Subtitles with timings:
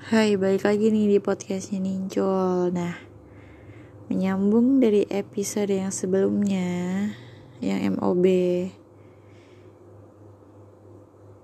[0.00, 2.96] Hai, balik lagi nih di podcastnya Nincol Nah,
[4.08, 7.12] menyambung dari episode yang sebelumnya
[7.60, 8.24] Yang MOB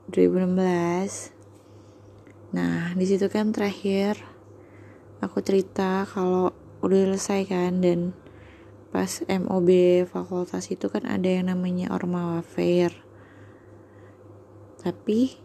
[0.08, 4.25] 2016 Nah, di situ kan terakhir
[5.20, 8.16] Aku cerita kalau udah selesai kan Dan
[8.88, 9.68] pas MOB
[10.09, 13.04] fakultas itu kan ada yang namanya Ormawa Fair
[14.80, 15.45] Tapi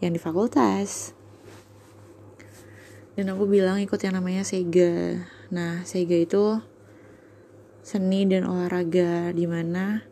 [0.00, 1.12] yang di fakultas
[3.12, 5.20] dan aku bilang ikut yang namanya Sega.
[5.52, 6.60] Nah Sega itu
[7.82, 10.06] seni dan olahraga di mana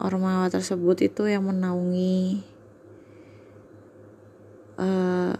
[0.00, 2.42] ormawa tersebut itu yang menaungi
[4.80, 5.34] uh,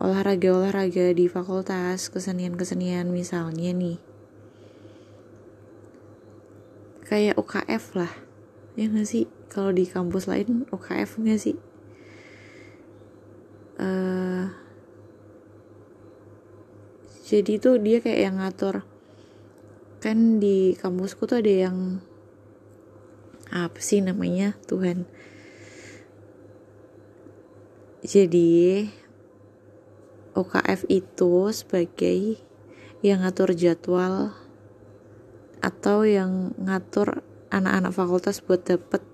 [0.00, 3.98] olahraga-olahraga di fakultas kesenian-kesenian misalnya nih.
[7.04, 8.12] Kayak UKF lah.
[8.78, 9.26] Ya gak sih?
[9.50, 11.56] Kalau di kampus lain UKF gak sih?
[13.76, 14.59] Uh,
[17.30, 18.82] jadi tuh dia kayak yang ngatur
[20.02, 22.02] kan di kampusku tuh ada yang
[23.54, 25.06] apa sih namanya Tuhan.
[28.02, 28.82] Jadi
[30.34, 32.42] OKF itu sebagai
[33.06, 34.34] yang ngatur jadwal
[35.62, 37.22] atau yang ngatur
[37.54, 39.06] anak-anak fakultas buat dapet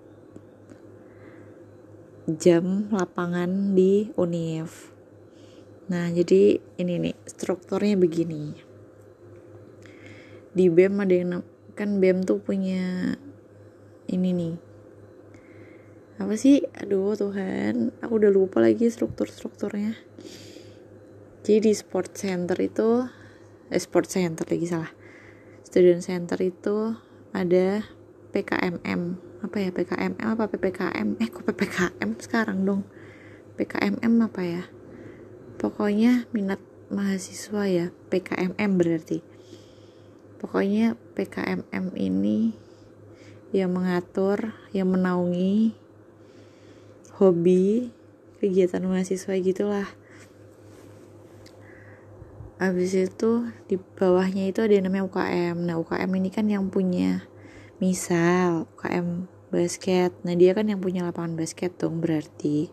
[2.25, 4.96] jam lapangan di UNIF
[5.87, 8.59] Nah, jadi ini nih strukturnya begini.
[10.51, 11.31] Di BEM ada yang
[11.79, 13.15] kan BEM tuh punya
[14.11, 14.55] ini nih.
[16.19, 16.65] Apa sih?
[16.83, 19.95] Aduh Tuhan, aku udah lupa lagi struktur-strukturnya.
[21.47, 23.07] Jadi di sport center itu
[23.71, 24.91] eh sport center lagi salah.
[25.63, 26.99] Student center itu
[27.31, 27.87] ada
[28.35, 29.01] PKMM.
[29.45, 31.21] Apa ya PKMM apa PPKM?
[31.23, 32.83] Eh kok PPKM sekarang dong?
[33.55, 34.65] PKMM apa ya?
[35.57, 36.61] Pokoknya minat
[36.93, 39.19] mahasiswa ya PKMM berarti.
[40.37, 42.55] Pokoknya PKMM ini
[43.51, 45.73] yang mengatur yang menaungi
[47.17, 47.91] hobi
[48.39, 49.89] kegiatan mahasiswa gitulah.
[52.57, 57.29] Habis itu di bawahnya itu ada yang namanya UKM nah UKM ini kan yang punya
[57.81, 60.13] misal UKM basket.
[60.25, 62.73] Nah dia kan yang punya lapangan basket dong berarti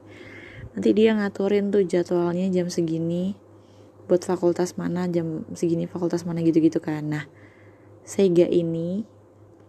[0.74, 3.38] nanti dia ngaturin tuh jadwalnya jam segini
[4.10, 7.08] buat fakultas mana jam segini fakultas mana gitu-gitu kan.
[7.08, 7.26] Nah
[8.04, 9.08] Sega ini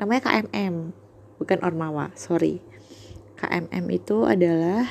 [0.02, 0.90] namanya KMM
[1.38, 2.58] bukan Ormawa sorry.
[3.38, 4.88] KMM itu adalah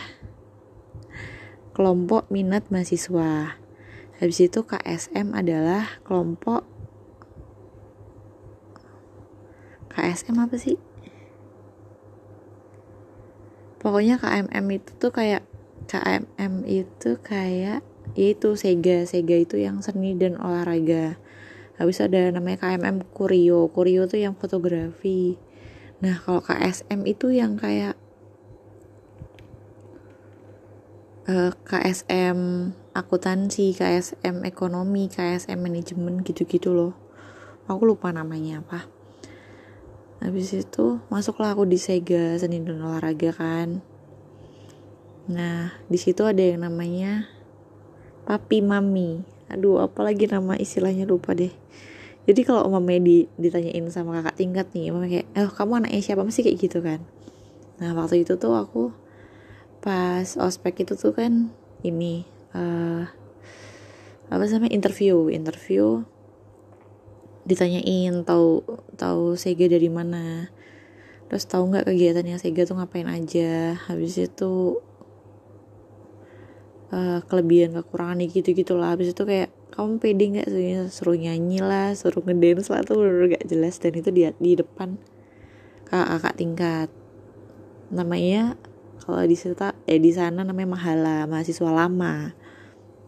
[1.74, 3.58] kelompok minat mahasiswa.
[4.22, 6.64] Habis itu KSM adalah kelompok
[9.92, 10.78] KSM apa sih?
[13.82, 15.44] Pokoknya KMM itu tuh kayak
[15.88, 17.84] KMM itu kayak
[18.14, 19.06] yaitu Sega.
[19.08, 21.18] Sega itu yang seni dan olahraga.
[21.78, 23.70] Habis ada namanya KMM Kurio.
[23.74, 25.38] Kurio tuh yang fotografi.
[26.04, 27.98] Nah kalau KSM itu yang kayak
[31.26, 32.38] uh, eh, KSM
[32.94, 36.94] akuntansi KSM ekonomi KSM manajemen gitu-gitu loh.
[37.66, 38.86] Aku lupa namanya apa.
[40.24, 43.93] Habis itu masuklah aku di Sega seni dan olahraga kan
[45.32, 47.28] Nah, di situ ada yang namanya
[48.28, 49.24] papi mami.
[49.48, 51.52] Aduh, apalagi nama istilahnya lupa deh.
[52.24, 56.24] Jadi kalau mama di, ditanyain sama kakak tingkat nih, mama kayak, "Eh, kamu anaknya siapa?"
[56.24, 57.04] Masih kayak gitu kan.
[57.84, 58.96] Nah, waktu itu tuh aku
[59.84, 61.52] pas ospek itu tuh kan
[61.84, 62.24] ini
[62.56, 63.04] uh,
[64.32, 66.08] apa sama interview, interview
[67.44, 68.64] ditanyain tahu
[68.96, 70.48] tahu Sega dari mana
[71.28, 74.80] terus tahu nggak kegiatannya Sega tuh ngapain aja habis itu
[76.94, 80.50] uh, kelebihan kekurangan gitu gitu lah habis itu kayak kamu pede nggak
[80.94, 83.82] suruh nyanyi lah suruh ngedance lah tuh udah gak jelas.
[83.82, 85.02] Dan itu di di depan
[85.90, 86.90] kakak kakak tingkat.
[87.90, 88.54] Namanya
[89.02, 92.38] kalau di sana eh di sana namanya mahala mahasiswa lama.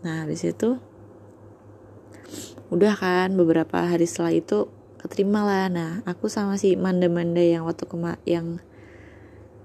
[0.01, 0.81] Nah habis itu
[2.73, 4.65] udah kan beberapa hari setelah itu
[4.97, 5.69] keterima lah.
[5.69, 8.57] Nah aku sama si manda-manda yang waktu kema yang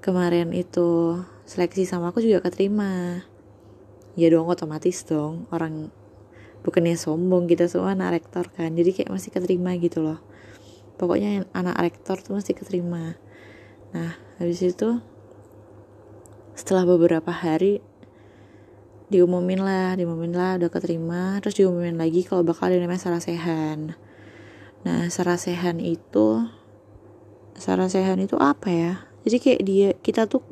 [0.04, 3.24] kemarin itu seleksi sama aku juga keterima
[4.20, 5.48] ya dong otomatis dong.
[5.48, 5.88] Orang
[6.60, 8.76] bukannya sombong kita semua anak rektor kan.
[8.76, 10.20] Jadi kayak masih keterima gitu loh.
[11.00, 13.16] Pokoknya anak rektor tuh masih keterima.
[13.96, 15.00] Nah habis itu
[16.52, 17.80] setelah beberapa hari
[19.08, 21.40] diumumin lah diumumin lah udah keterima.
[21.40, 23.96] Terus diumumin lagi kalau bakal ada namanya sarasehan.
[24.84, 26.44] Nah sarasehan itu
[27.56, 28.92] sarasehan itu apa ya?
[29.24, 30.44] Jadi kayak dia kita tuh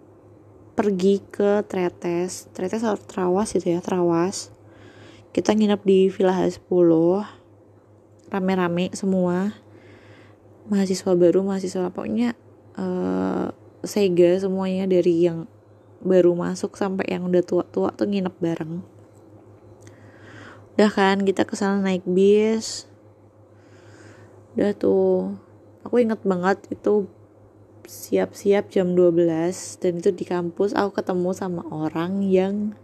[0.79, 2.47] pergi ke Tretes.
[2.55, 4.55] Tretes atau Trawas itu ya Trawas.
[5.35, 6.63] Kita nginep di Villa H10
[8.31, 9.59] rame-rame semua.
[10.71, 12.39] Mahasiswa baru mahasiswa pokoknya
[12.79, 13.51] uh,
[13.83, 15.51] sega semuanya dari yang
[15.99, 18.79] baru masuk sampai yang udah tua-tua tuh nginep bareng.
[20.79, 22.87] Udah kan kita ke sana naik bis.
[24.55, 25.35] Udah tuh.
[25.83, 27.11] Aku inget banget itu
[27.89, 29.25] siap-siap jam 12
[29.81, 32.77] dan itu di kampus aku ketemu sama orang yang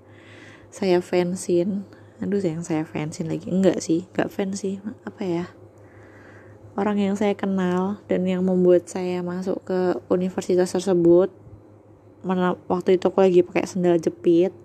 [0.72, 1.84] saya fansin.
[2.24, 3.52] Aduh yang saya fansin lagi.
[3.52, 4.80] Enggak sih enggak fans sih.
[5.04, 5.44] Apa ya?
[6.74, 11.28] Orang yang saya kenal dan yang membuat saya masuk ke universitas tersebut.
[12.24, 14.56] Mana waktu itu aku lagi pakai sendal jepit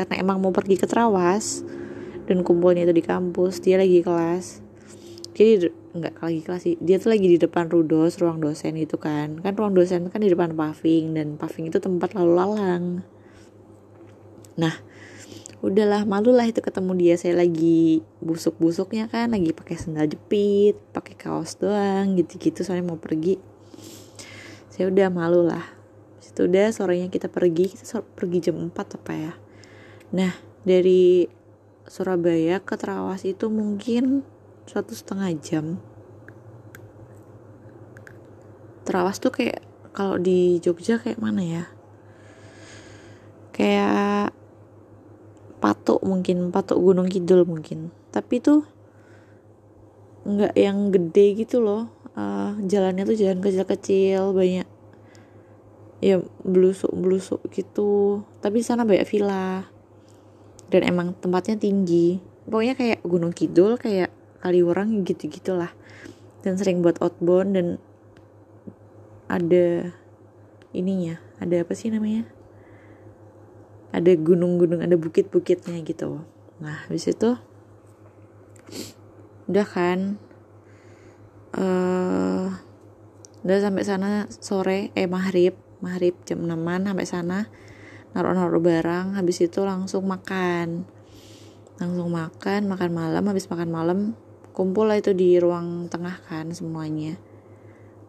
[0.00, 1.60] karena emang mau pergi ke Trawas
[2.24, 3.60] dan kumpulnya itu di kampus.
[3.60, 4.64] Dia lagi kelas.
[5.36, 6.74] Jadi enggak lagi kelas sih.
[6.80, 9.40] Dia tuh lagi di depan rudos ruang dosen itu kan.
[9.40, 12.84] Kan ruang dosen kan di depan paving dan paving itu tempat lalu lalang.
[14.56, 14.74] Nah
[15.62, 17.14] udahlah malu lah itu ketemu dia.
[17.20, 22.64] Saya lagi busuk-busuknya kan lagi pakai sandal jepit pakai kaos doang gitu-gitu.
[22.64, 23.36] Soalnya mau pergi.
[24.72, 25.62] Saya udah malu lah
[26.22, 27.68] situ udah sorenya kita pergi.
[27.76, 29.32] Kita pergi jam 4 apa ya?
[30.16, 30.32] Nah
[30.64, 31.28] dari
[31.84, 34.24] Surabaya ke Trawas itu mungkin
[34.66, 35.82] satu setengah jam.
[38.82, 39.62] Trawas tuh kayak
[39.92, 41.64] kalau di Jogja kayak mana ya?
[43.52, 44.32] Kayak
[45.62, 47.94] patok mungkin patok gunung kidul mungkin.
[48.10, 48.66] Tapi tuh
[50.26, 51.92] nggak yang gede gitu loh.
[52.12, 54.68] Uh, jalannya tuh jalan kecil-kecil banyak
[56.02, 58.26] ya belusuk belusuk gitu.
[58.42, 59.70] Tapi sana banyak villa.
[60.72, 62.18] Dan emang tempatnya tinggi.
[62.48, 64.10] Pokoknya kayak gunung kidul kayak
[64.42, 65.70] kaliurang gitu gitulah
[66.42, 67.66] dan sering buat outbound dan
[69.30, 69.94] ada
[70.74, 72.22] ininya ada apa sih namanya?
[73.90, 76.22] Ada gunung-gunung ada bukit-bukitnya gitu.
[76.62, 77.34] Nah habis itu
[79.50, 80.22] udah kan
[81.58, 82.46] uh,
[83.42, 87.38] udah sampai sana sore eh maghrib maghrib jam 6 sampai sana
[88.14, 90.86] naruh-naruh barang habis itu langsung makan.
[91.82, 93.98] Langsung makan makan malam habis makan malam
[94.52, 97.16] kumpul lah itu di ruang tengah kan semuanya.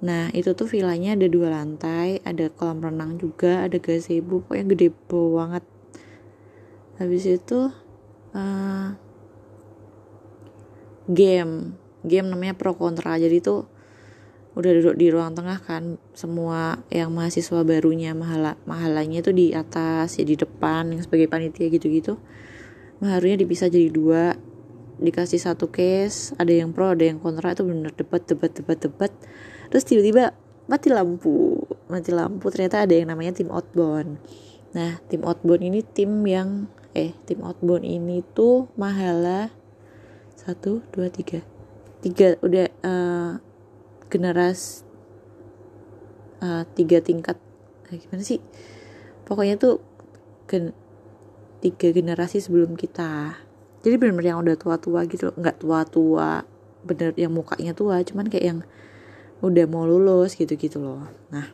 [0.03, 4.87] Nah itu tuh villanya ada dua lantai, ada kolam renang juga, ada gazebo, pokoknya gede
[5.07, 5.63] banget.
[6.99, 7.71] Habis itu
[8.35, 8.87] uh,
[11.07, 11.79] game.
[12.03, 13.71] Game namanya pro kontra jadi tuh
[14.53, 20.21] udah duduk di ruang tengah kan semua yang mahasiswa barunya mahala mahalanya tuh di atas
[20.21, 22.21] ya di depan yang sebagai panitia gitu-gitu.
[23.01, 24.37] Maharunya dipisah jadi dua
[25.03, 29.11] dikasih satu case ada yang pro ada yang kontra itu bener debat debat debat debat.
[29.67, 30.31] Terus tiba-tiba
[30.71, 31.59] mati lampu
[31.91, 32.47] mati lampu.
[32.47, 34.17] Ternyata ada yang namanya tim outbound.
[34.71, 39.51] Nah tim outbound ini tim yang eh tim outbound ini tuh mahala.
[40.39, 41.43] Satu dua tiga.
[41.99, 43.31] Tiga udah uh,
[44.07, 44.83] generasi
[46.43, 47.39] uh, tiga tingkat.
[47.91, 48.43] Eh, gimana sih?
[49.23, 49.79] Pokoknya tuh
[50.47, 50.75] gen
[51.63, 53.39] tiga generasi sebelum kita
[53.83, 56.47] jadi benar-benar yang udah tua-tua gitu nggak tua-tua
[56.87, 58.59] bener yang mukanya tua cuman kayak yang
[59.43, 61.03] udah mau lulus gitu-gitu loh.
[61.27, 61.51] Nah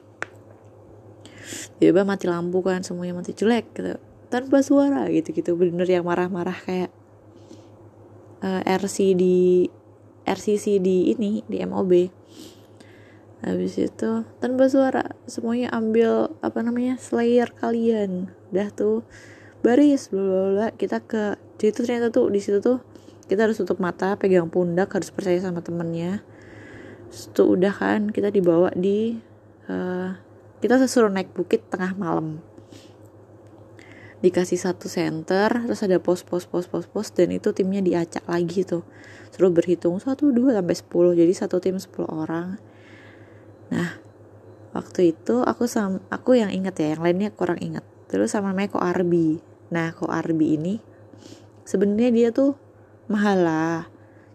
[1.82, 3.98] tiba mati lampu kan semuanya mati jelek gitu.
[4.30, 6.94] Tanpa suara gitu-gitu bener yang marah-marah kayak
[8.46, 9.66] uh, eh, RC di
[10.30, 12.14] RCC di ini di MOB
[13.40, 18.30] habis itu tanpa suara semuanya ambil apa namanya slayer kalian.
[18.52, 19.08] Dah tuh
[19.60, 22.80] baris bla kita ke jadi tuh ternyata tuh di situ tuh
[23.30, 26.26] kita harus tutup mata pegang pundak harus percaya sama temennya.
[27.14, 29.22] Itu udah kan kita dibawa di
[29.70, 30.18] uh,
[30.64, 32.42] kita sesuruh naik bukit tengah malam.
[34.20, 38.66] Dikasih satu center terus ada pos pos pos pos pos dan itu timnya diacak lagi
[38.66, 38.82] tuh.
[39.30, 42.58] Suruh berhitung satu dua sampai sepuluh jadi satu tim sepuluh orang.
[43.70, 44.10] Nah
[44.74, 48.78] waktu itu aku sam aku yang inget ya yang lainnya kurang inget terus sama namanya
[48.78, 50.76] Ko Arbi nah Ko Arbi ini
[51.70, 52.58] sebenarnya dia tuh
[53.06, 53.86] mahala.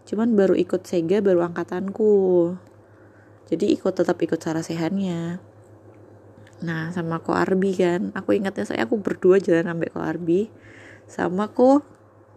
[0.07, 2.55] Cuman baru ikut Sega baru angkatanku.
[3.51, 5.53] Jadi ikut tetap ikut sarasehannya
[6.63, 8.15] nah sama ko Arbi kan.
[8.15, 10.47] Aku ingatnya saya aku berdua jalan sampai ko Arbi.
[11.05, 11.83] Sama ko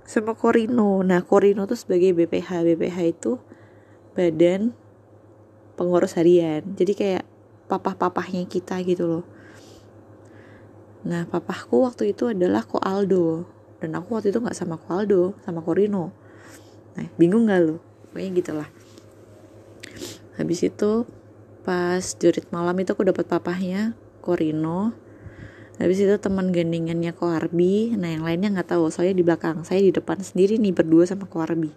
[0.08, 3.38] sama Korino nah Korino tuh sebagai BPH BPH itu
[4.18, 4.74] badan
[5.78, 6.66] pengurus harian.
[6.74, 7.24] Jadi kayak
[7.70, 9.24] papah-papahnya kita gitu loh
[11.06, 13.46] nah papahku waktu itu adalah ko Aldo
[13.78, 16.10] dan aku waktu itu nggak sama ko Aldo sama Korino
[16.98, 17.76] nah bingung nggak lo
[18.18, 18.68] pokoknya gitulah.
[20.34, 21.06] Habis itu
[21.62, 24.90] pas jurit malam itu aku dapat papahnya Korino
[25.78, 27.94] habis itu teman gandengannya Koarbi.
[27.94, 31.30] Nah yang lainnya nggak tahu soalnya di belakang saya di depan sendiri nih berdua sama
[31.30, 31.70] Koarbi.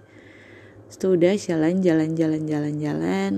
[0.90, 3.34] Itu udah jalan jalan jalan jalan jalan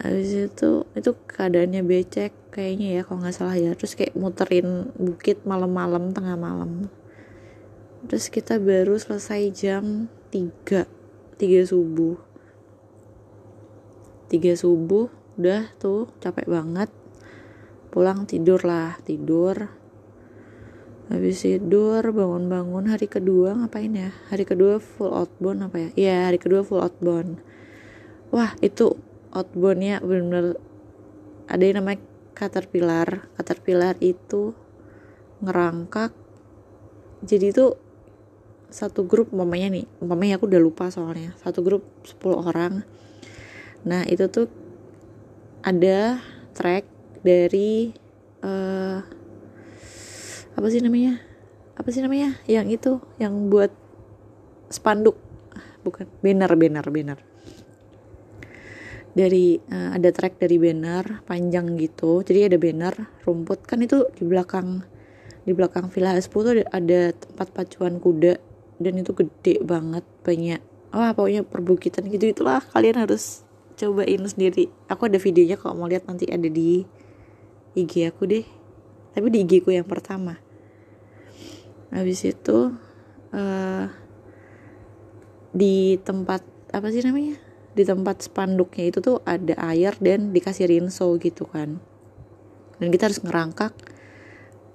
[0.00, 3.76] habis itu itu keadaannya becek kayaknya ya kalau nggak salah ya.
[3.76, 6.88] Terus kayak muterin bukit malam-malam tengah malam.
[8.08, 10.88] Terus kita baru selesai jam 3
[11.36, 12.16] 3 subuh.
[14.32, 16.88] 3 subuh udah tuh capek banget.
[17.92, 19.68] Pulang tidur lah tidur.
[21.10, 24.14] Habis tidur bangun-bangun hari kedua ngapain ya?
[24.30, 25.90] Hari kedua full outbound apa ya?
[25.98, 27.42] Iya hari kedua full outbound.
[28.30, 28.94] Wah itu
[29.30, 30.58] outboundnya benar-benar
[31.50, 32.00] ada yang namanya
[32.34, 33.30] caterpillar.
[33.38, 34.54] Caterpillar itu
[35.42, 36.14] ngerangkak.
[37.26, 37.66] Jadi itu
[38.70, 41.34] satu grup umpamanya nih umpamanya aku udah lupa soalnya.
[41.42, 42.86] Satu grup 10 orang.
[43.86, 44.46] Nah itu tuh
[45.60, 46.22] ada
[46.54, 46.86] track
[47.20, 47.92] dari
[48.40, 48.98] uh,
[50.54, 51.18] apa sih namanya?
[51.76, 52.38] Apa sih namanya?
[52.46, 53.72] Yang itu yang buat
[54.70, 55.18] spanduk.
[55.80, 57.29] Bukan banner banner banner
[59.20, 62.24] dari uh, ada track dari banner panjang gitu.
[62.24, 62.94] Jadi ada banner
[63.28, 63.68] rumput.
[63.68, 64.80] Kan itu di belakang
[65.44, 68.40] di belakang Villa Haspo tuh ada, ada tempat pacuan kuda.
[68.80, 70.64] Dan itu gede banget banyak
[70.96, 72.32] wah pokoknya perbukitan gitu.
[72.32, 73.44] Itulah kalian harus
[73.76, 74.72] cobain sendiri.
[74.88, 76.88] Aku ada videonya kalau mau lihat nanti ada di
[77.76, 78.46] IG aku deh.
[79.12, 80.40] Tapi di IG ku yang pertama.
[81.92, 82.72] Habis itu
[83.36, 83.84] uh,
[85.52, 87.49] di tempat apa sih namanya
[87.80, 91.80] di tempat spanduknya itu tuh ada air dan dikasih rinso gitu kan.
[92.76, 93.72] Dan kita harus ngerangkak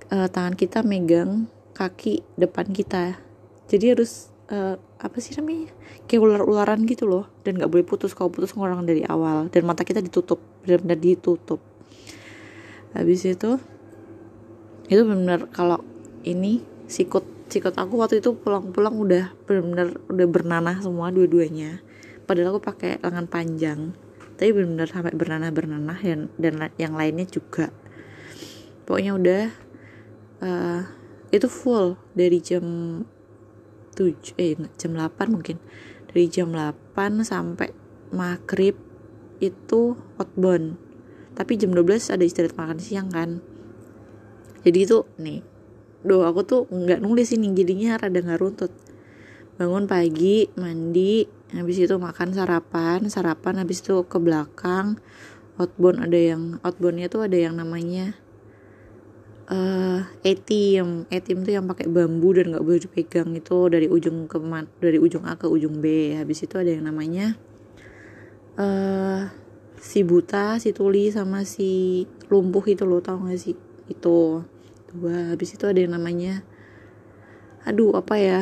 [0.09, 1.45] uh, tangan kita megang
[1.77, 3.21] kaki depan kita.
[3.69, 5.69] Jadi harus uh, apa sih namanya?
[6.09, 7.29] Kayak ular-ularan gitu loh.
[7.45, 8.17] Dan nggak boleh putus.
[8.17, 9.53] Kalau putus ngurang dari awal.
[9.53, 10.41] Dan mata kita ditutup.
[10.65, 11.61] Benar-benar ditutup.
[12.97, 13.61] Habis itu
[14.85, 15.81] itu benar-benar kalau
[16.21, 21.81] ini sikut sikut aku waktu itu pulang-pulang udah benar-benar udah bernanah semua dua-duanya
[22.25, 23.79] padahal aku pakai lengan panjang.
[24.35, 27.71] Tapi benar-benar sampai bernanah bernanah dan dan yang lainnya juga.
[28.83, 29.43] Pokoknya udah
[30.43, 30.81] uh,
[31.31, 32.63] itu full dari jam
[33.95, 35.57] 7 eh jam 8 mungkin.
[36.11, 37.71] Dari jam 8 sampai
[38.11, 38.75] maghrib
[39.39, 40.75] itu outbound.
[41.35, 43.39] Tapi jam 12 ada istirahat makan siang kan.
[44.63, 45.43] Jadi itu nih
[46.05, 47.51] doh aku tuh nggak nulis ini.
[47.55, 48.71] Jadinya rada nggak runtut.
[49.55, 51.23] Bangun pagi mandi
[51.55, 54.99] habis itu makan sarapan sarapan habis itu ke belakang.
[55.55, 58.11] Outbound ada yang outboundnya tuh ada yang namanya
[59.47, 64.37] uh, etim etim tuh yang pakai bambu dan nggak boleh dipegang itu dari ujung ke
[64.81, 66.17] dari ujung A ke ujung B.
[66.17, 67.39] Habis itu ada yang namanya
[68.59, 69.31] uh,
[69.79, 73.55] si buta si tuli sama si lumpuh itu lo tau gak sih?
[73.87, 74.43] Itu.
[74.91, 75.35] Dua.
[75.35, 76.41] Habis itu ada yang namanya
[77.63, 78.41] aduh apa ya?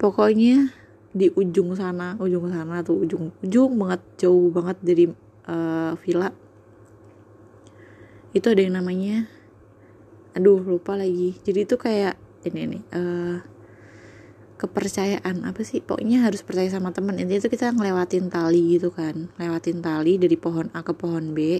[0.00, 0.79] Pokoknya
[1.10, 5.04] di ujung sana ujung sana tuh ujung ujung banget jauh banget dari
[5.50, 6.30] uh, villa.
[8.30, 9.26] Itu ada yang namanya
[10.38, 11.34] aduh lupa lagi.
[11.42, 12.14] Jadi itu kayak
[12.46, 13.36] ini nih uh,
[14.54, 15.82] kepercayaan apa sih?
[15.82, 19.34] Pokoknya harus percaya sama teman intinya itu kita ngelewatin tali gitu kan.
[19.34, 21.58] Lewatin tali dari pohon A ke pohon B.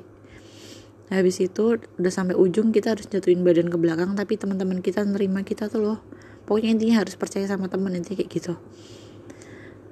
[1.11, 5.43] Habis itu udah sampai ujung kita harus jatuhin badan ke belakang tapi teman-teman kita nerima
[5.43, 5.99] kita tuh loh.
[6.47, 8.55] Pokoknya intinya harus percaya sama teman intinya kayak gitu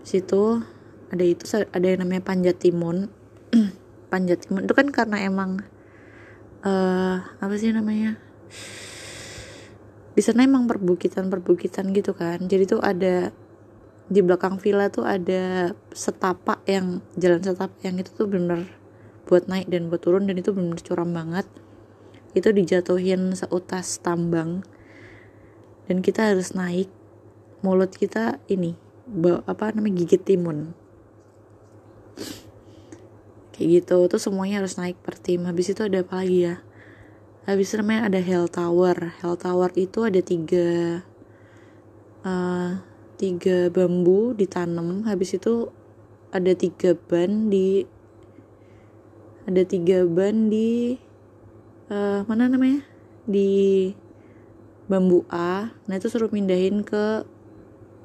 [0.03, 0.63] situ
[1.09, 3.09] ada itu ada yang namanya panjat timun.
[4.13, 5.61] Panjat timun itu kan karena emang
[6.65, 8.17] uh, apa sih namanya?
[10.17, 12.41] Di sana emang perbukitan perbukitan gitu kan.
[12.49, 13.33] Jadi tuh ada
[14.09, 18.65] di belakang villa tuh ada setapak yang jalan setapak yang itu tuh bener
[19.29, 21.45] buat naik dan buat turun dan itu bener curam banget.
[22.33, 24.65] Itu dijatuhin seutas tambang.
[25.89, 26.89] Dan kita harus naik.
[27.65, 28.88] Mulut kita ini
[29.49, 30.77] apa namanya gigit timun.
[33.57, 35.43] Kayak gitu tuh semuanya harus naik per tim.
[35.49, 36.63] Habis itu ada apa lagi ya?
[37.49, 39.19] Habis itu namanya ada Hell Tower.
[39.19, 41.01] Hell Tower itu ada tiga
[42.23, 42.79] uh,
[43.19, 45.03] tiga bambu ditanam.
[45.09, 45.73] Habis itu
[46.31, 47.89] ada tiga ban di
[49.49, 51.01] ada tiga ban di
[51.91, 52.85] uh, mana namanya?
[53.25, 53.91] Di
[54.87, 55.73] bambu A.
[55.89, 57.25] Nah itu suruh mindahin ke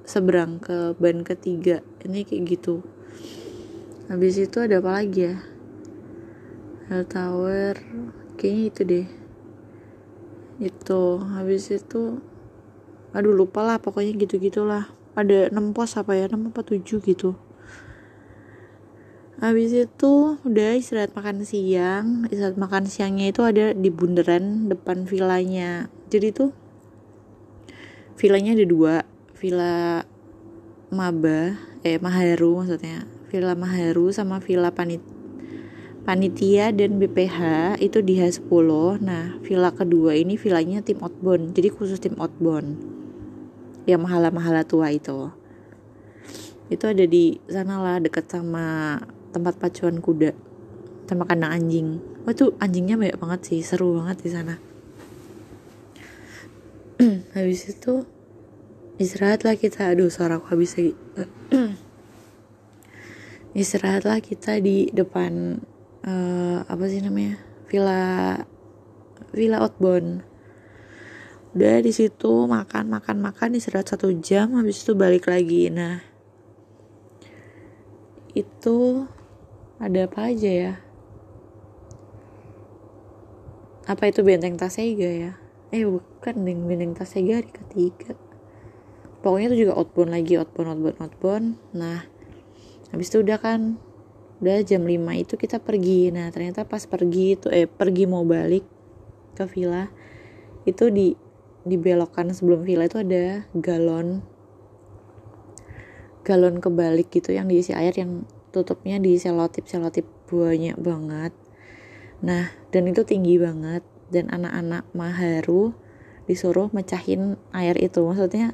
[0.04, 1.80] seberang ke ban ketiga.
[2.04, 2.84] Ini kayak gitu.
[4.12, 5.36] Habis itu ada apa lagi ya?
[6.92, 7.80] Hell Tower.
[8.36, 9.08] Kayaknya itu deh.
[10.60, 11.04] Itu.
[11.24, 12.20] Habis itu
[13.14, 16.28] aduh lupa lah pokoknya gitu gitulah ada 6 pos apa ya?
[16.28, 17.40] 6 apa 7 gitu.
[19.44, 22.28] Habis itu udah istirahat makan siang.
[22.28, 25.88] Istirahat makan siangnya itu ada di bundaran depan vilanya.
[26.12, 26.52] Jadi tuh
[28.20, 29.04] vilanya ada dua
[29.44, 30.08] villa
[30.88, 33.04] Maba eh Maharu maksudnya.
[33.28, 35.04] Villa Maharu sama villa Panit
[36.08, 37.40] panitia dan BPH
[37.80, 38.68] itu di H10
[39.00, 42.80] nah villa kedua ini villanya tim outbound jadi khusus tim outbound.
[43.84, 45.28] Yang mahala-mahala tua itu.
[46.72, 48.96] Itu ada di sana lah deket sama
[49.36, 50.32] tempat pacuan kuda
[51.04, 52.00] sama kandang anjing.
[52.24, 54.56] Wah tuh anjingnya banyak banget sih seru banget di sana.
[57.36, 58.08] Habis itu
[59.02, 59.94] istirahatlah kita.
[59.94, 60.94] Aduh suara aku habis lagi.
[63.54, 65.62] Istirahatlah kita di depan
[66.06, 67.38] uh, apa sih namanya?
[67.70, 68.42] Villa
[69.34, 70.26] villa outbound.
[71.54, 75.70] Udah di situ makan makan makan istirahat satu jam habis itu balik lagi.
[75.70, 76.02] Nah
[78.34, 79.06] itu
[79.78, 80.74] ada apa aja ya?
[83.86, 85.32] Apa itu benteng Tasega ya?
[85.70, 88.18] Eh bukan benteng Tasega hari ketiga
[89.24, 91.48] pokoknya itu juga outbound lagi outbound outbound outbound.
[91.72, 92.04] Nah
[92.92, 93.80] habis itu udah kan
[94.44, 96.12] udah jam 5 itu kita pergi.
[96.12, 98.68] Nah ternyata pas pergi itu eh pergi mau balik
[99.34, 99.88] ke villa
[100.68, 101.16] itu di
[101.64, 104.20] di belokan sebelum villa itu ada galon
[106.28, 111.32] galon kebalik gitu yang diisi air yang tutupnya di selotip selotip banyak banget.
[112.20, 113.82] Nah dan itu tinggi banget.
[114.14, 115.74] Dan anak-anak maharu
[116.30, 117.98] disuruh mecahin air itu.
[118.06, 118.54] Maksudnya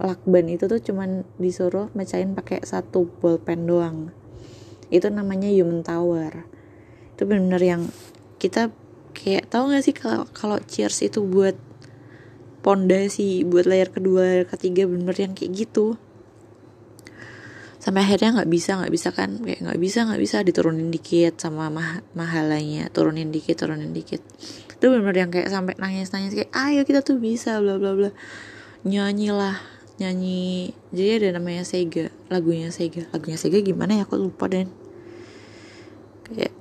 [0.00, 4.12] lakban itu tuh cuman disuruh mecahin pakai satu bolpen doang.
[4.88, 6.48] Itu namanya human tower.
[7.16, 7.82] Itu benar-benar yang
[8.40, 8.72] kita
[9.12, 11.54] kayak tahu gak sih kalau kalau cheers itu buat
[12.62, 15.98] pondasi buat layar kedua layar ketiga bener yang kayak gitu.
[17.82, 19.42] Sampai akhirnya nggak bisa nggak bisa kan?
[19.42, 22.86] Kayak nggak bisa nggak bisa diturunin dikit sama mah mahalanya.
[22.94, 24.22] Turunin dikit turunin dikit.
[24.70, 28.14] Itu benar yang kayak sampai nangis nangis kayak ayo kita tuh bisa bla bla bla.
[28.86, 29.58] Nyanyi lah
[30.00, 33.08] nyanyi jadi ada namanya Sega lagunya Sega.
[33.12, 34.04] Lagunya Sega gimana ya?
[34.08, 34.68] Aku lupa dan
[36.28, 36.54] kayak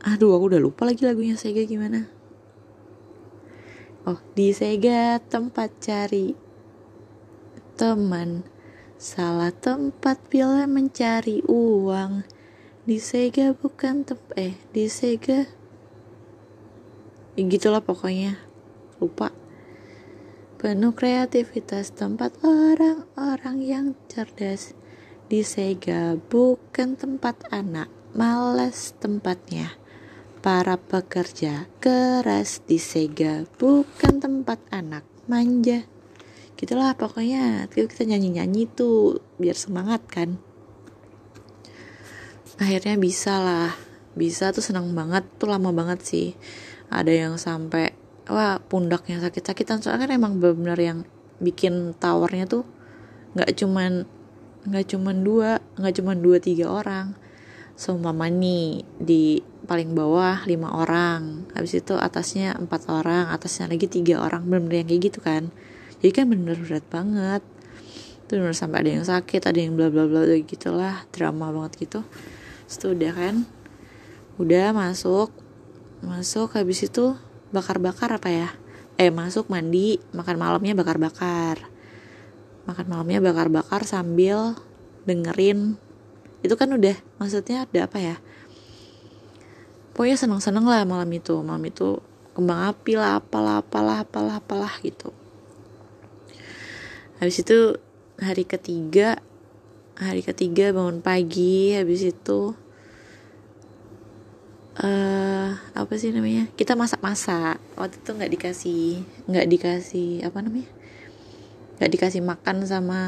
[0.00, 2.08] aduh aku udah lupa lagi lagunya Sega gimana.
[4.08, 6.32] Oh di Sega tempat cari
[7.76, 8.44] teman.
[9.00, 12.24] Salah tempat bila mencari uang.
[12.84, 15.48] Di Sega bukan tempat Eh di Sega.
[17.36, 18.36] Ya, Gitulah pokoknya.
[19.00, 19.39] Lupa
[20.60, 24.76] Penuh kreativitas tempat orang-orang yang cerdas.
[25.24, 29.72] Di Sega bukan tempat anak Malas tempatnya.
[30.44, 35.88] Para pekerja keras di Sega bukan tempat anak manja.
[36.60, 37.64] Gitulah pokoknya.
[37.72, 40.36] Kita nyanyi-nyanyi tuh biar semangat kan.
[42.60, 43.72] Akhirnya bisa lah.
[44.12, 46.28] Bisa tuh senang banget tuh lama banget sih.
[46.92, 47.89] Ada yang sampai
[48.30, 49.82] wah pundaknya sakit-sakitan.
[49.82, 50.98] Soalnya kan emang benar-benar yang
[51.42, 52.64] bikin towernya tuh
[53.34, 54.04] nggak cuman
[54.60, 57.18] nggak cuman dua nggak cuman dua tiga orang.
[57.80, 61.48] Seumpama nih di paling bawah lima orang.
[61.56, 64.44] Habis itu atasnya empat orang atasnya lagi tiga orang.
[64.46, 65.42] Benar-benar yang kayak gitu kan.
[66.00, 67.42] Jadi kan bener berat banget.
[68.28, 71.08] Tuh bener sampai ada yang sakit ada yang bla bla bla gitulah.
[71.10, 72.00] Drama banget gitu.
[72.68, 73.48] Terus kan
[74.36, 75.32] udah masuk
[76.04, 76.52] masuk.
[76.52, 77.16] Habis itu
[77.50, 78.48] bakar-bakar apa ya?
[78.98, 81.70] Eh masuk mandi makan malamnya bakar-bakar.
[82.66, 84.58] Makan malamnya bakar-bakar sambil
[85.04, 85.78] dengerin.
[86.40, 88.16] Itu kan udah maksudnya ada apa ya?
[89.92, 91.34] Pokoknya seneng-seneng lah malam itu.
[91.42, 92.00] Malam itu
[92.32, 95.10] kembang api lah apalah apalah apalah apalah gitu.
[97.20, 97.76] Habis itu
[98.16, 99.20] hari ketiga
[100.00, 102.56] hari ketiga bangun pagi habis itu
[104.80, 106.48] uh, apa sih namanya?
[106.56, 107.60] Kita masak-masak.
[107.76, 108.84] Waktu itu nggak dikasih
[109.28, 110.70] nggak dikasih apa namanya?
[111.80, 113.00] Nggak dikasih makan sama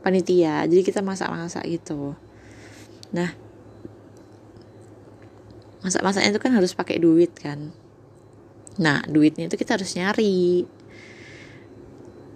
[0.00, 0.64] panitia.
[0.64, 2.16] Jadi kita masak-masak gitu.
[3.12, 3.32] Nah
[5.84, 7.70] masak-masaknya itu kan harus pakai duit kan?
[8.80, 10.64] Nah duitnya itu kita harus nyari.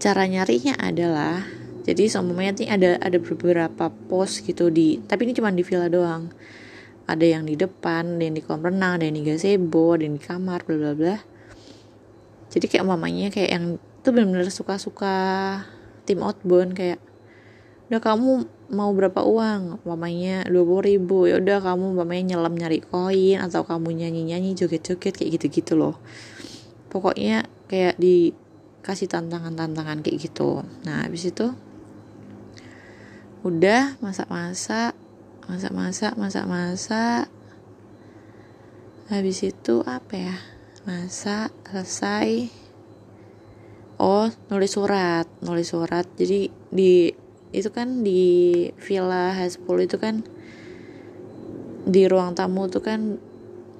[0.03, 1.47] Cara nyarinya adalah
[1.83, 6.31] jadi semuanya nih ada ada beberapa pos gitu di tapi ini cuma di villa doang
[7.09, 10.17] ada yang di depan ada yang di kolam renang ada yang di gazebo ada yang
[10.19, 11.17] di kamar bla bla bla.
[12.53, 13.65] Jadi kayak mamanya kayak yang
[14.05, 15.17] tuh benar-benar suka-suka
[16.05, 17.01] tim outbound kayak
[17.89, 19.85] udah kamu mau berapa uang?
[19.85, 21.29] Mamanya dua puluh ribu.
[21.29, 25.47] Ya udah kamu mamanya nyelam nyari koin atau kamu nyanyi nyanyi joget joget kayak gitu
[25.61, 26.01] gitu loh.
[26.89, 28.33] Pokoknya kayak di
[28.81, 30.65] kasih tantangan-tantangan kayak gitu.
[30.89, 31.53] Nah habis itu
[33.43, 34.95] udah masak-masak
[35.47, 37.27] masak-masak masak-masak.
[39.11, 40.37] Habis itu apa ya?
[40.87, 42.49] Masak selesai.
[44.03, 46.07] Oh nulis surat nulis surat.
[46.19, 47.11] Jadi di
[47.53, 50.25] itu kan di villa H10 itu kan
[51.83, 53.21] di ruang tamu itu kan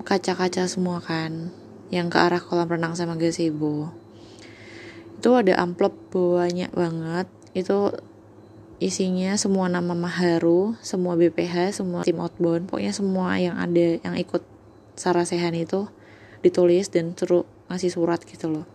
[0.03, 1.55] kaca-kaca semua kan
[1.95, 3.89] yang ke arah kolam renang sama gazebo.
[5.17, 7.31] Itu ada amplop banyak banget.
[7.55, 7.95] Itu
[8.83, 12.67] isinya semua nama Maharu semua BPH semua tim outbound.
[12.67, 14.43] Pokoknya semua yang ada yang ikut
[14.93, 15.89] Sarasehan itu
[16.45, 18.67] ditulis dan suruh ngasih surat gitu loh.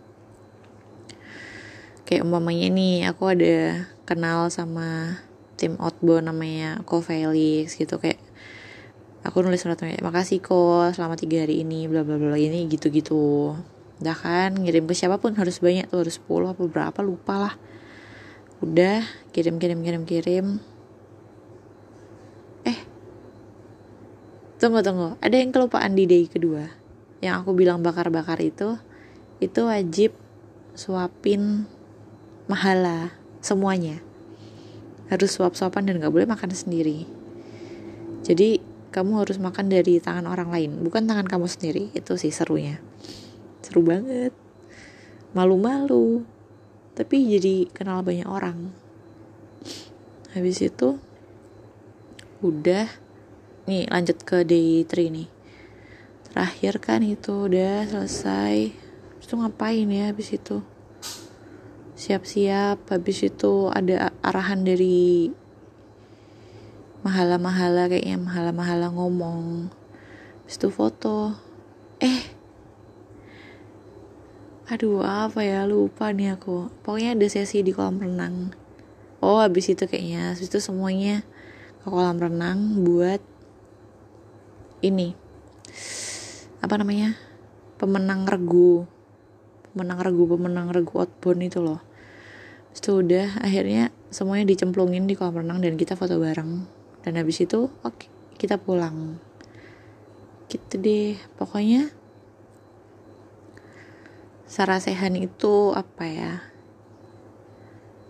[2.08, 5.20] Kayak umpamanya nih aku ada kenal sama
[5.60, 8.00] tim outbound namanya Ko Felix gitu.
[8.02, 8.18] Kayak
[9.22, 13.54] aku nulis surat makasih kok selama tiga hari ini bla bla bla ini gitu gitu
[13.98, 17.54] udah kan ngirim ke siapa pun harus banyak tuh harus 10 apa berapa lupa lah
[18.60, 20.46] udah kirim kirim kirim kirim.
[24.58, 25.14] Tunggu tunggu.
[25.22, 26.66] Ada yang kelupaan di day kedua?
[27.22, 28.74] Yang aku bilang bakar-bakar itu?
[29.38, 30.18] Itu wajib
[30.74, 31.70] suapin
[32.50, 34.02] mahala semuanya.
[35.06, 37.06] Harus suap-suapan dan gak boleh makan sendiri.
[38.26, 38.58] Jadi
[38.90, 41.94] kamu harus makan dari tangan orang lain bukan tangan kamu sendiri.
[41.94, 42.82] Itu sih serunya.
[43.62, 44.34] Seru banget.
[45.38, 46.26] Malu-malu
[46.98, 48.74] tapi jadi kenal banyak orang.
[50.34, 50.98] Habis itu
[52.42, 52.90] udah.
[53.70, 55.30] Nih lanjut ke day 3 nih.
[56.26, 58.74] Terakhir kan itu udah selesai.
[59.22, 60.58] Itu ngapain ya habis itu?
[61.94, 65.30] Siap-siap habis itu ada arahan dari
[67.06, 69.70] mahala-mahala kayaknya mahala-mahala ngomong.
[70.42, 71.38] Habis itu foto.
[72.02, 72.37] Eh
[74.68, 75.64] aduh apa ya?
[75.64, 76.68] Lupa nih aku.
[76.84, 78.52] Pokoknya ada sesi di kolam renang.
[79.24, 80.36] Oh habis itu kayaknya.
[80.36, 81.24] Habis itu semuanya
[81.80, 83.24] ke kolam renang buat
[84.84, 85.16] ini.
[86.60, 87.16] Apa namanya?
[87.80, 88.84] Pemenang regu.
[89.72, 91.80] Pemenang regu pemenang regu outbound itu loh.
[92.76, 96.68] Itu udah akhirnya semuanya dicemplungin di kolam renang dan kita foto bareng.
[97.02, 99.16] Dan habis itu oke okay, kita pulang.
[100.52, 101.16] Gitu deh.
[101.40, 101.88] Pokoknya
[104.48, 106.40] Sarasehan itu apa ya?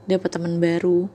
[0.07, 1.11] Dapat teman baru.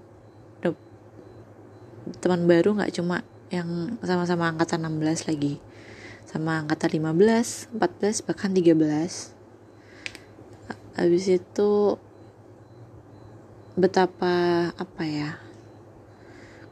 [2.19, 5.63] Teman baru nggak cuma yang sama-sama angkatan 16 lagi.
[6.27, 9.31] Sama angkatan 15, 14, bahkan 13
[10.93, 11.97] habis itu
[13.79, 15.41] betapa apa ya?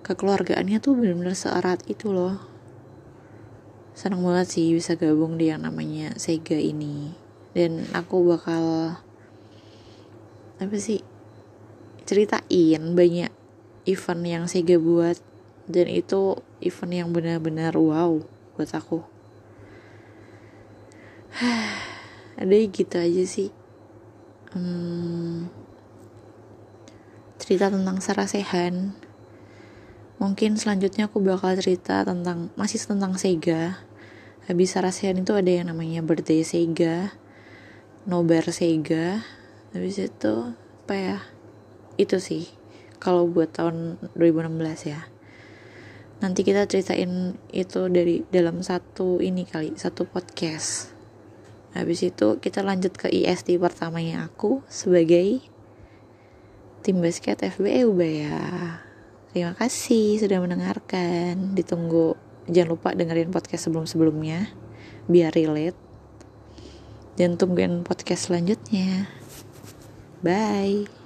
[0.04, 2.38] Kekeluargaannya tuh benar-benar seerat itu loh.
[3.96, 7.21] Senang banget sih bisa gabung di yang namanya Sega ini
[7.52, 8.96] dan aku bakal
[10.62, 11.04] apa sih
[12.08, 13.32] ceritain banyak
[13.86, 15.18] event yang Sega buat.
[15.72, 18.20] Dan itu event yang benar-benar wow
[18.58, 19.06] buat aku.
[22.42, 23.50] Ada gitu aja sih.
[24.52, 25.48] Hmm,
[27.40, 28.92] cerita tentang Sarasehan
[30.20, 33.80] mungkin selanjutnya aku bakal cerita tentang masih tentang Sega.
[34.46, 37.21] Habis Sarasehan itu ada yang namanya birthday Sega
[38.06, 39.22] nobar Sega.
[39.72, 41.18] Habis itu apa ya
[41.96, 42.50] itu sih.
[43.02, 45.10] Kalau buat tahun 2016 ya.
[46.22, 50.94] Nanti kita ceritain itu dari dalam satu ini kali satu podcast.
[51.74, 55.42] Habis itu kita lanjut ke IST pertamanya aku sebagai
[56.86, 58.38] tim basket FBE Ubaya.
[59.34, 61.58] Terima kasih sudah mendengarkan.
[61.58, 62.14] Ditunggu
[62.52, 64.52] jangan lupa dengerin podcast sebelum-sebelumnya
[65.10, 65.91] biar relate
[67.20, 69.10] dan tungguin podcast selanjutnya.
[70.22, 71.01] Bye